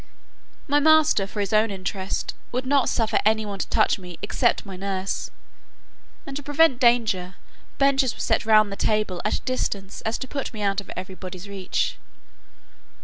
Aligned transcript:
My 0.67 0.79
master, 0.79 1.27
for 1.27 1.41
his 1.41 1.53
own 1.53 1.69
interest, 1.69 2.33
would 2.51 2.65
not 2.65 2.89
suffer 2.89 3.19
any 3.23 3.45
one 3.45 3.59
to 3.59 3.67
touch 3.67 3.99
me 3.99 4.17
except 4.23 4.65
my 4.65 4.75
nurse; 4.75 5.29
and 6.25 6.35
to 6.35 6.41
prevent 6.41 6.79
danger, 6.79 7.35
benches 7.77 8.15
were 8.15 8.19
set 8.19 8.43
round 8.43 8.71
the 8.71 8.75
table 8.75 9.21
at 9.23 9.33
such 9.33 9.41
a 9.41 9.45
distance 9.45 10.01
as 10.01 10.17
to 10.17 10.27
put 10.27 10.53
me 10.55 10.63
out 10.63 10.81
of 10.81 10.89
every 10.97 11.13
body's 11.13 11.47
reach. 11.47 11.99